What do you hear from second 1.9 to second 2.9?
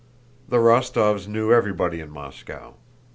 in Moscow.